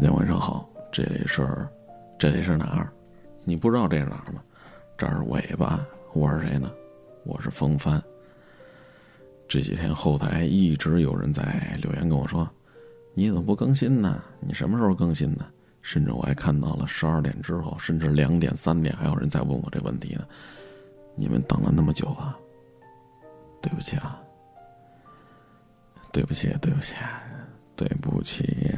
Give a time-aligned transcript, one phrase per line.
[0.00, 1.46] 大家晚上好，这里是，
[2.18, 2.90] 这里是哪儿？
[3.44, 4.42] 你不知道这是哪儿吗？
[4.96, 6.72] 这儿是尾巴，我是谁呢？
[7.22, 8.02] 我是风帆。
[9.46, 12.48] 这几天后台一直有人在留言跟我说
[13.12, 14.24] ：“你怎么不更新呢？
[14.40, 15.44] 你什么时候更新呢？”
[15.82, 20.26] 甚至我还看到了十二点之后，甚至两点、三点还有人在问我这问题呢。
[21.14, 22.34] 你们等了那么久啊？
[23.60, 24.18] 对不起啊！
[26.10, 26.94] 对不起，对不起，
[27.76, 28.74] 对不起。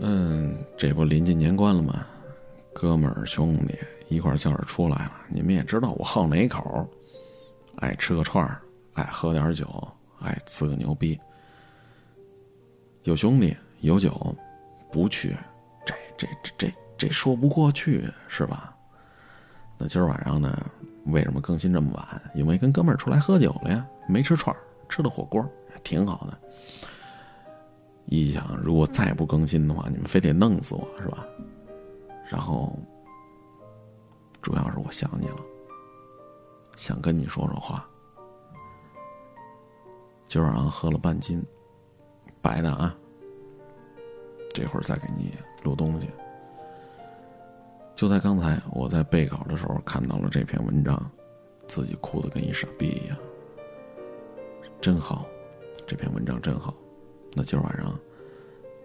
[0.00, 2.06] 嗯，这不临近年关了吗？
[2.72, 5.12] 哥们儿兄弟一块儿叫着出来了。
[5.28, 6.86] 你们也知道我好哪口，
[7.76, 8.60] 爱吃个串儿，
[8.94, 9.66] 爱喝点儿酒，
[10.20, 11.18] 爱呲个牛逼。
[13.04, 14.34] 有兄弟有酒，
[14.90, 15.36] 不去，
[15.86, 18.74] 这这这这这说不过去是吧？
[19.78, 20.66] 那今儿晚上呢？
[21.06, 22.22] 为什么更新这么晚？
[22.34, 25.46] 因为跟哥们儿出来喝酒了呀，没吃串儿，吃的火锅，
[25.82, 26.38] 挺好的。
[28.06, 31.26] 一想，如果再不更新的话，你们非得弄死我是吧？
[32.28, 32.78] 然后，
[34.40, 35.36] 主要是我想你了，
[36.76, 37.88] 想跟你说说话。
[40.28, 41.44] 今晚上喝了半斤，
[42.40, 42.94] 白的啊。
[44.50, 46.08] 这会儿再给你录东西。
[47.96, 51.10] 就在刚才，我在背稿的时候看到了这篇文章，
[51.66, 53.16] 自己哭的跟一傻逼一样。
[54.80, 55.26] 真好，
[55.86, 56.74] 这篇文章真好。
[57.36, 57.98] 那今儿晚上，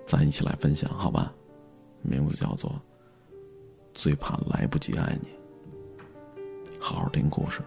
[0.05, 1.31] 咱一起来分享，好吧？
[2.02, 2.72] 名字叫做
[3.94, 5.28] 《最怕来不及爱你》。
[6.81, 7.61] 好好听故事，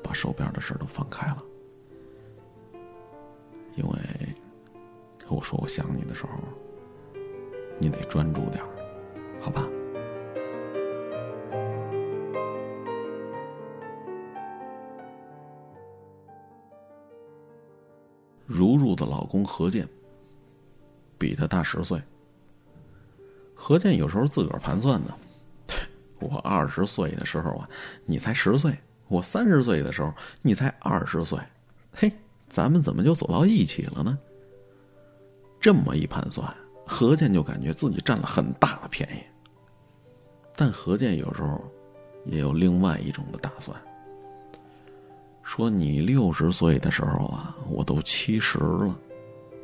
[0.00, 1.42] 把手边的事都放开了，
[3.74, 3.98] 因为
[5.28, 6.38] 我说我想你的时候，
[7.80, 8.62] 你得专注点
[9.40, 9.68] 好吧？
[18.46, 19.88] 如如的老公何健。
[21.18, 22.00] 比他大十岁。
[23.54, 25.14] 何健有时候自个儿盘算呢，
[26.20, 27.68] 我二十岁的时候啊，
[28.06, 28.72] 你才十岁；
[29.08, 31.38] 我三十岁的时候，你才二十岁。
[31.92, 32.12] 嘿，
[32.48, 34.16] 咱们怎么就走到一起了呢？
[35.60, 36.54] 这么一盘算，
[36.86, 39.20] 何健就感觉自己占了很大的便宜。
[40.54, 41.60] 但何健有时候
[42.24, 43.76] 也有另外一种的打算，
[45.42, 48.96] 说你六十岁的时候啊，我都七十了。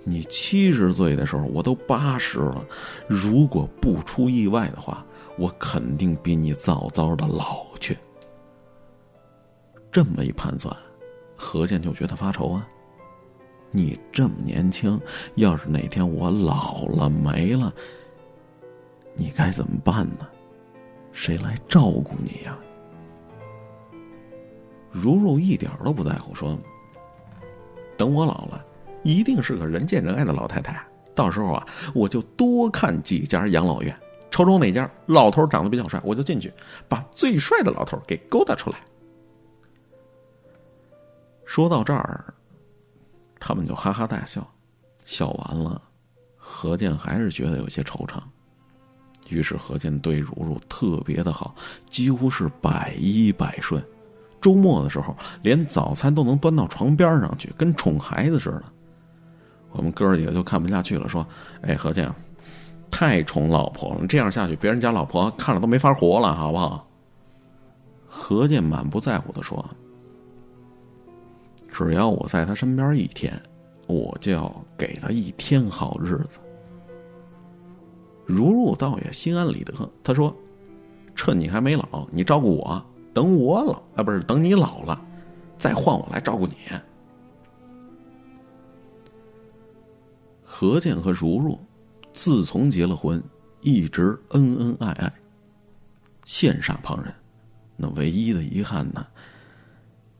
[0.04, 2.64] 你七十岁的时候，我都八十了。
[3.08, 5.04] 如果不出意外的话，
[5.38, 7.96] 我肯定比你早早的老去。
[9.90, 10.76] 这么一盘算，
[11.34, 12.68] 何健就觉得发愁啊。
[13.70, 15.00] 你这么年轻，
[15.36, 17.72] 要是哪天我老了没了，
[19.16, 20.28] 你该怎么办呢？
[21.12, 22.58] 谁来照顾你呀？
[24.90, 26.58] 如如一点都不在乎，说
[27.96, 28.64] ：“等我老了。”
[29.04, 30.84] 一定是个人见人爱的老太太，
[31.14, 33.94] 到时候啊，我就多看几家养老院，
[34.30, 36.52] 瞅瞅哪家老头长得比较帅，我就进去，
[36.88, 38.78] 把最帅的老头给勾搭出来。
[41.44, 42.34] 说到这儿，
[43.38, 44.44] 他们就哈哈大笑，
[45.04, 45.80] 笑完了，
[46.36, 48.18] 何健还是觉得有些惆怅，
[49.28, 51.54] 于是何健对如如特别的好，
[51.88, 53.84] 几乎是百依百顺，
[54.40, 58.64] 周末的时候连早餐都能端到床边上去，跟宠孩子似的。
[59.74, 61.26] 我们哥儿几个就看不下去了，说
[61.62, 62.10] ：“哎，何健，
[62.90, 66.88] 太宠老婆了，这样下去，别人家老婆看了都没法活了，好不好？”
[68.06, 69.62] 何健满不在乎的说
[71.68, 73.38] ：“只要我在他身边一天，
[73.88, 76.38] 我就要给他一天好日子。”
[78.24, 79.74] 如如倒也心安理得，
[80.04, 80.34] 他说
[81.16, 82.80] ：“趁你还没老，你照顾我，
[83.12, 85.04] 等我老啊，不是等你老了，
[85.58, 86.54] 再换我来照顾你。”
[90.56, 91.58] 何健和如如，
[92.12, 93.20] 自从结了婚，
[93.60, 95.12] 一直恩恩爱爱，
[96.24, 97.12] 羡煞旁人。
[97.76, 99.04] 那唯一的遗憾呢，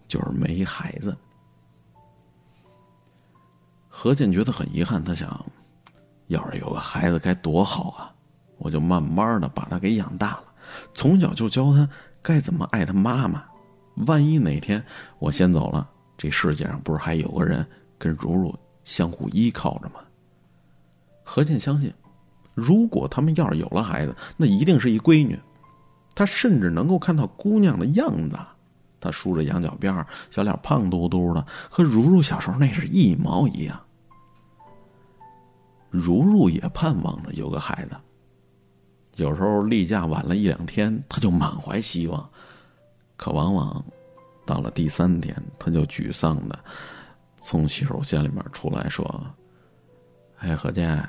[0.08, 1.16] 就是没孩子。
[3.88, 5.46] 何健觉得很遗憾，他想，
[6.26, 8.12] 要是有个孩子该多好啊！
[8.58, 10.44] 我就慢慢的把他给养大了，
[10.94, 11.88] 从小就教他
[12.20, 13.44] 该怎么爱他妈妈。
[14.08, 14.84] 万一哪天
[15.20, 15.88] 我先走了，
[16.18, 17.64] 这世界上不是还有个人
[17.96, 18.52] 跟如如
[18.82, 20.00] 相互依靠着吗？
[21.34, 21.92] 何健相信，
[22.54, 25.36] 如果他们要是有了孩子，那一定是一闺女。
[26.14, 28.38] 他甚至能够看到姑娘的样子，
[29.00, 33.80] 她梳着羊角辫，小脸胖嘟嘟的，和如如小时候那是一毛一样。
[35.90, 37.96] 如如也盼望着有个孩子。
[39.16, 42.30] 有时候例假晚了一两天，他就满怀希望，
[43.16, 43.84] 可往往
[44.46, 46.56] 到了第三天，他就沮丧的
[47.40, 49.20] 从洗手间里面出来说。
[50.38, 51.04] 哎，何健，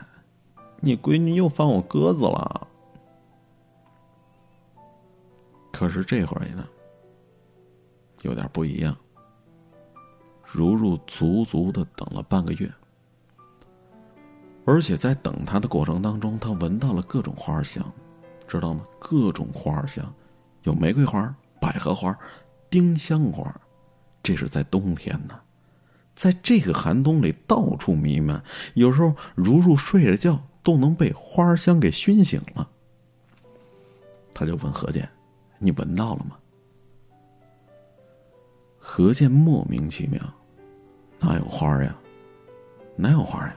[0.85, 2.67] 你闺女又放我鸽子了。
[5.71, 6.63] 可是这会儿呢，
[8.21, 8.95] 有点不一样。
[10.43, 12.71] 如如足足的等了半个月，
[14.63, 17.83] 而且在等他的过程当中，他闻到了各种花香，
[18.47, 18.85] 知道吗？
[18.99, 20.05] 各种花香，
[20.61, 22.15] 有玫瑰花、百合花、
[22.69, 23.53] 丁香花，
[24.21, 25.37] 这是在冬天呢。
[26.13, 28.41] 在这个寒冬里，到处弥漫。
[28.75, 32.69] 有时候，如如睡着觉都能被花香给熏醒了。
[34.33, 35.07] 他就问何健
[35.59, 36.37] ：“你闻到了吗？”
[38.77, 40.19] 何健莫名其妙。
[41.19, 41.95] 哪有花呀？
[42.97, 43.55] 哪有花呀？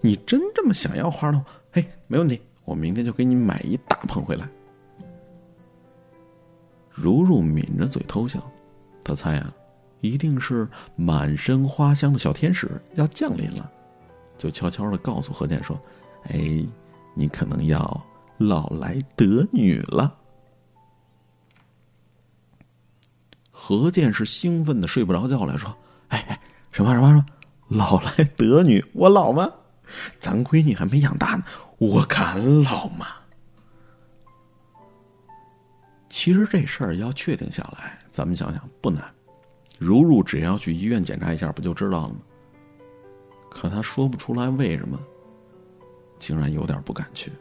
[0.00, 1.44] 你真这么想要花呢？
[1.72, 4.48] 嘿，没问题，我明天就给你买一大捧回来。
[6.90, 8.40] 如如抿着嘴偷笑，
[9.02, 9.52] 他猜呀，
[10.00, 13.70] 一定是满身花香的小天使要降临了，
[14.38, 15.80] 就悄悄的告诉何健说
[16.30, 16.64] ：“哎，
[17.14, 18.04] 你可能要
[18.38, 20.14] 老来得女了。”
[23.50, 25.74] 何健是兴奋的睡不着觉来说。
[26.08, 26.40] 哎哎，
[26.70, 27.26] 什么什么什么，
[27.68, 29.50] 老来得女，我老吗？
[30.20, 31.44] 咱闺女还没养大呢，
[31.78, 33.06] 我敢老吗？
[36.08, 39.04] 其实这事儿要确定下来，咱们想想不难，
[39.78, 42.16] 如如只要去医院检查一下，不就知道了吗？
[43.56, 45.00] 可他说不出来为什么，
[46.18, 47.32] 竟然有点不敢去，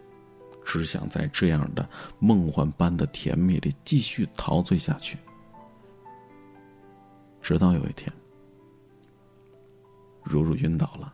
[0.65, 1.85] 只想在这样的
[2.19, 5.17] 梦幻般的甜蜜里继续陶醉下去，
[7.41, 8.09] 直到有一天。
[10.23, 11.13] 如如晕倒了，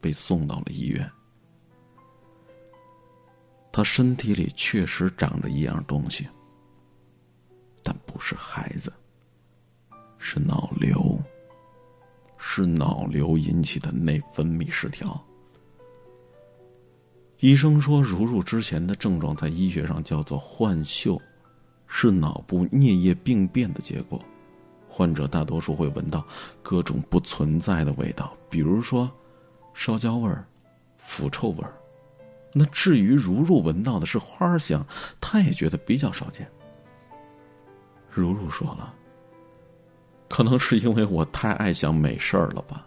[0.00, 1.08] 被送到了医院。
[3.70, 6.26] 他身体里确实长着一样东西，
[7.84, 8.92] 但不是孩子，
[10.18, 11.22] 是脑瘤，
[12.38, 15.22] 是脑瘤引起的内分泌失调。
[17.40, 21.20] 医生说，如如之前的症状在医学上叫做幻嗅，
[21.86, 24.20] 是脑部颞叶病变的结果。
[24.88, 26.26] 患者大多数会闻到
[26.62, 29.08] 各种不存在的味道，比如说
[29.72, 30.44] 烧焦味儿、
[30.96, 31.72] 腐臭味儿。
[32.52, 34.84] 那至于如如闻到的是花香，
[35.20, 36.50] 他也觉得比较少见。
[38.10, 38.92] 如如说了
[40.28, 42.86] ：“可能是因为我太爱想美事儿了吧。”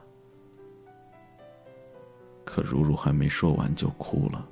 [2.45, 4.45] 可如如还没说完就哭了。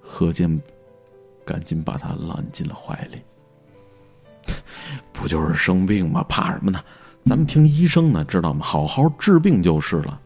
[0.00, 0.60] 何健
[1.44, 3.22] 赶紧把她揽进了怀里。
[5.12, 6.24] 不就是生病吗？
[6.28, 6.82] 怕什么呢？
[7.24, 8.64] 咱们听医生的，知道吗？
[8.64, 10.20] 好好治病就是了。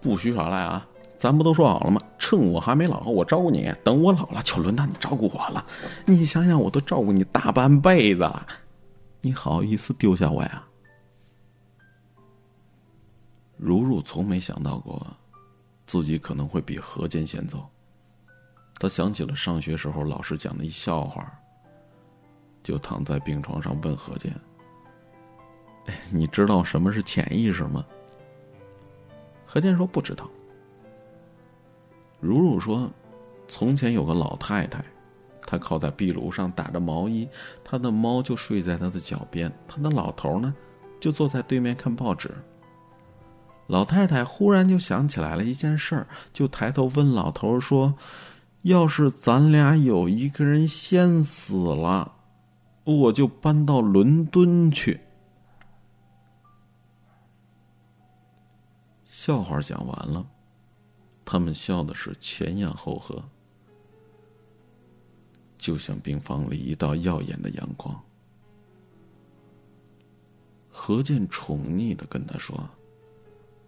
[0.00, 0.86] 不许耍赖啊！
[1.18, 2.00] 咱不都说好了吗？
[2.18, 5.64] 趁我还没老，我照顾你；等我老了，就轮到你照顾我了。
[6.04, 8.46] 你想想，我都照顾你大半辈子了，
[9.20, 10.62] 你好意思丢下我呀？
[13.56, 15.06] 如如从没想到过，
[15.86, 17.66] 自己可能会比何坚先走。
[18.78, 21.32] 他想起了上学时候老师讲的一笑话。
[22.62, 24.34] 就躺在病床上问何健
[26.10, 27.86] ：“你知道什么是潜意识吗？”
[29.46, 30.28] 何健说：“不知道。”
[32.26, 32.90] 如如说
[33.46, 34.84] ：“从前有个老太太，
[35.46, 37.28] 她靠在壁炉上打着毛衣，
[37.64, 40.52] 她的猫就睡在她的脚边，她的老头呢，
[40.98, 42.30] 就坐在对面看报纸。
[43.68, 47.94] 老太太忽然就想起来了一件事儿，就抬头问老头说
[48.62, 52.12] ：‘要是咱俩有一个人先死了？’”
[52.84, 55.00] 我就搬到伦敦去。
[59.04, 60.24] 笑话讲完了，
[61.26, 63.22] 他们笑的是前仰后合，
[65.58, 68.00] 就像病房里一道耀眼的阳光。
[70.70, 72.56] 何健宠溺的跟他说：“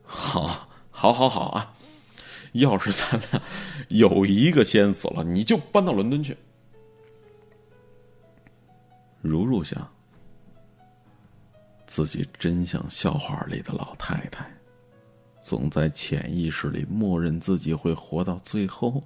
[0.05, 1.75] 好，好，好，好啊！
[2.53, 3.43] 要是咱俩
[3.89, 6.37] 有一个先死了，你就搬到伦敦去。”
[9.21, 9.93] 如如想，
[11.87, 14.49] 自己真像笑话里的老太太，
[15.49, 19.03] 总在潜意识里默认自己会活到最后。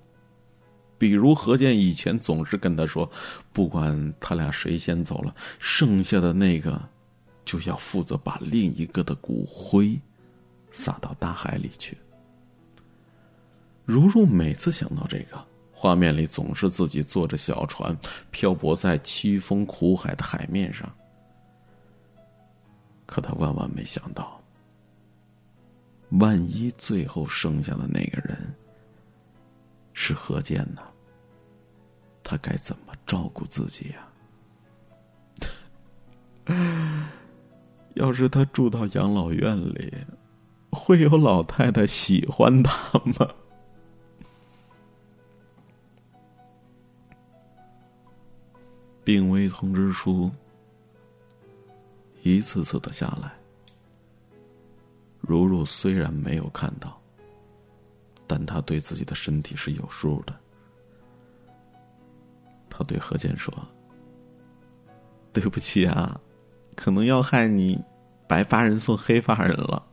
[0.99, 3.09] 比如何健以前总是跟他说，
[3.53, 6.81] 不管他俩谁先走了，剩下的那个
[7.45, 9.97] 就要负责把另一个的骨灰
[10.71, 11.97] 撒到大海里去。
[13.85, 15.41] 如如每次想到这个。
[15.75, 17.97] 画面里总是自己坐着小船，
[18.31, 20.89] 漂泊在凄风苦海的海面上。
[23.05, 24.41] 可他万万没想到，
[26.21, 28.55] 万一最后剩下的那个人
[29.93, 30.83] 是何健呢？
[32.23, 34.09] 他该怎么照顾自己呀？
[37.95, 39.93] 要是他住到养老院里，
[40.71, 43.29] 会有老太太喜欢他吗？
[49.05, 50.31] 病危通知书
[52.23, 53.33] 一次次的下来，
[55.23, 57.01] 如如虽然没有看到，
[58.27, 60.39] 但他对自己的身体是有数的。
[62.69, 63.55] 他对何健说
[65.33, 66.21] ：“对不起啊，
[66.75, 67.81] 可能要害你
[68.27, 69.87] 白发人送黑发人了。”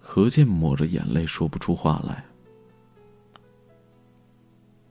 [0.00, 2.24] 何健抹着眼泪说不出话来。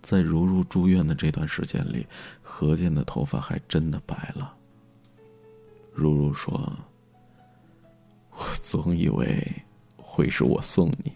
[0.03, 2.05] 在如如住院的这段时间里，
[2.43, 4.55] 何健的头发还真的白了。
[5.95, 6.53] 如如说
[8.29, 9.41] ：“我总以为
[9.95, 11.11] 会是我送你，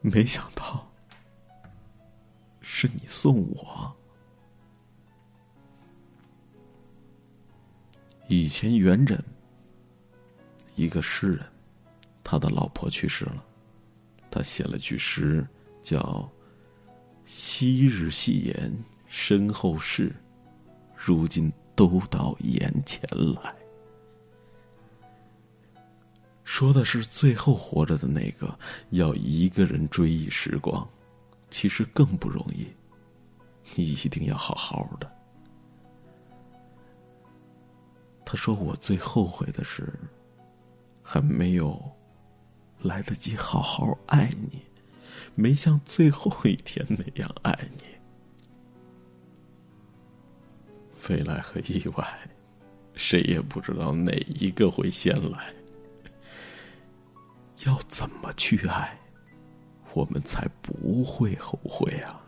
[0.00, 0.92] 没想到
[2.60, 3.96] 是你送我。”
[8.26, 9.16] 以前元稹，
[10.74, 11.46] 一个诗人，
[12.24, 13.44] 他的老婆去世了，
[14.32, 15.46] 他写了句诗，
[15.80, 16.28] 叫。
[17.24, 20.12] 昔日戏言身后事，
[20.96, 23.00] 如今都到眼前
[23.42, 23.54] 来。
[26.44, 28.58] 说的是最后活着的那个
[28.90, 30.86] 要一个人追忆时光，
[31.50, 32.66] 其实更不容易。
[33.74, 35.10] 你一定要好好的。
[38.24, 39.92] 他说：“我最后悔的是，
[41.02, 41.80] 还没有
[42.80, 44.62] 来得及好好爱你。”
[45.34, 47.82] 没像最后一天那样爱你，
[51.02, 52.06] 飞来和意外，
[52.94, 55.52] 谁也不知道哪一个会先来。
[57.66, 58.96] 要怎么去爱，
[59.94, 62.22] 我们才不会后悔啊？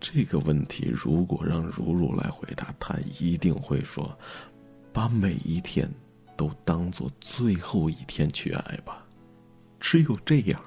[0.00, 4.18] 这个问题如果让如如来回答，他一定会说
[4.90, 5.86] ：“把每一天
[6.34, 9.06] 都当做最后一天去爱吧。”
[9.78, 10.58] 只有这样，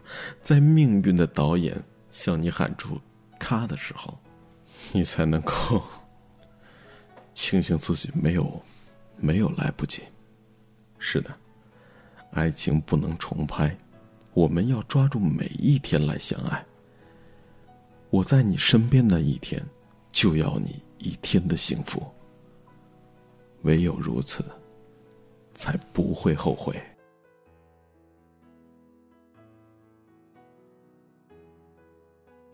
[0.43, 3.01] 在命运的导演向你喊出
[3.39, 4.15] “咔”的时候，
[4.95, 5.83] 你才能够
[7.35, 8.49] 庆幸自己没有
[9.17, 10.01] 没有来不及。
[10.99, 11.35] 是的，
[12.31, 13.75] 爱情不能重拍，
[14.33, 16.65] 我们要抓住每一天来相爱。
[18.09, 19.61] 我在你身边的一天，
[20.13, 22.01] 就要你一天的幸福。
[23.63, 24.45] 唯有如此，
[25.53, 26.81] 才不会后悔。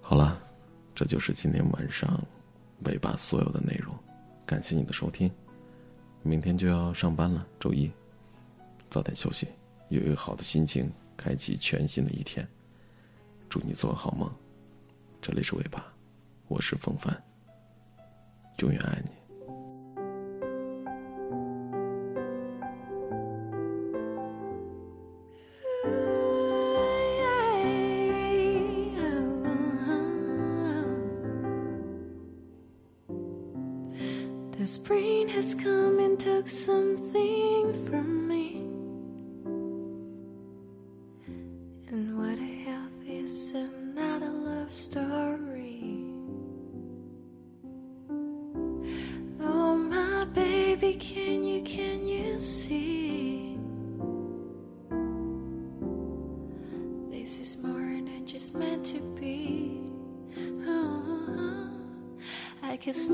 [0.01, 0.40] 好了，
[1.01, 2.23] 这就是今天晚上
[2.83, 3.91] 尾巴所有的内容。
[4.45, 5.31] 感谢你的收听，
[6.21, 7.91] 明天就要上班了，周一，
[8.87, 9.47] 早点休息，
[9.89, 12.47] 有一个好的心情，开启全新的一天。
[13.49, 14.31] 祝你做个好梦。
[15.19, 15.91] 这里是尾巴，
[16.47, 17.19] 我是风帆，
[18.59, 19.20] 永远爱你。
[34.61, 38.50] The spring has come and took something from me.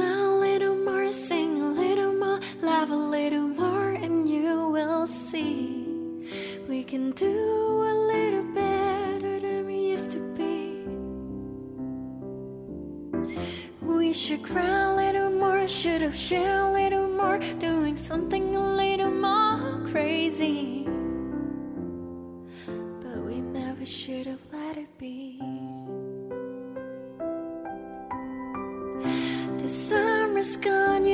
[0.08, 5.86] A little more, sing a little more, laugh a little more, and you will see.
[6.68, 7.36] We can do
[7.92, 10.86] a little better than we used to be.
[13.82, 18.76] We should cry a little more, should have shared a little more, doing something a
[18.76, 20.77] little more crazy.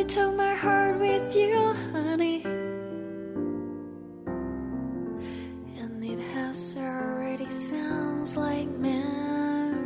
[0.03, 2.43] You took my heart with you, honey.
[5.79, 9.83] And it has already sounds like memories.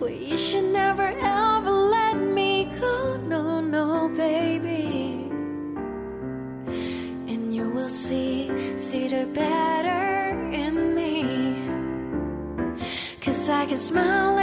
[0.00, 5.30] Well, you should never ever let me go, no, no, baby.
[7.32, 11.22] And you will see, see the better in me.
[13.20, 14.37] Cause I can smile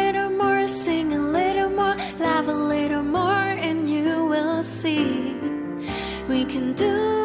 [4.85, 5.33] see.
[6.29, 7.24] We can do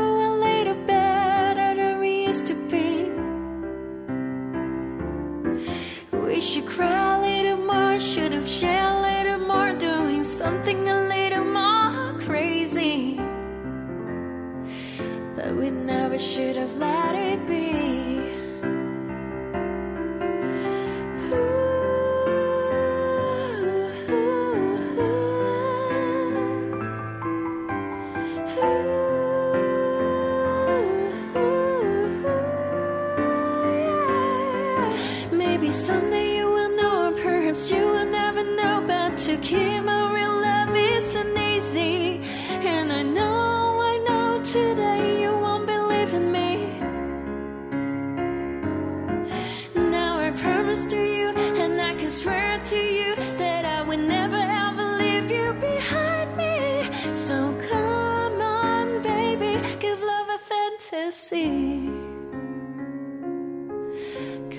[57.27, 57.37] So
[57.69, 61.91] come on, baby, give love a fantasy.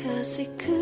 [0.04, 0.81] Cause it could.